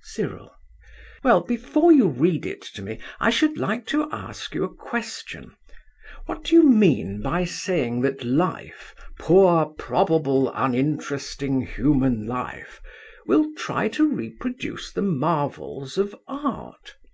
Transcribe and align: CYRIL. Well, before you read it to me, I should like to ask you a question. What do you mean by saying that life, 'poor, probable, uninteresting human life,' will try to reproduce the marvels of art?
CYRIL. 0.00 0.50
Well, 1.22 1.42
before 1.42 1.92
you 1.92 2.08
read 2.08 2.46
it 2.46 2.62
to 2.62 2.80
me, 2.80 3.00
I 3.20 3.28
should 3.28 3.58
like 3.58 3.84
to 3.88 4.10
ask 4.10 4.54
you 4.54 4.64
a 4.64 4.74
question. 4.74 5.50
What 6.24 6.42
do 6.44 6.54
you 6.54 6.62
mean 6.62 7.20
by 7.20 7.44
saying 7.44 8.00
that 8.00 8.24
life, 8.24 8.94
'poor, 9.18 9.66
probable, 9.66 10.50
uninteresting 10.54 11.66
human 11.66 12.24
life,' 12.26 12.80
will 13.26 13.52
try 13.58 13.88
to 13.88 14.08
reproduce 14.08 14.90
the 14.90 15.02
marvels 15.02 15.98
of 15.98 16.14
art? 16.26 16.94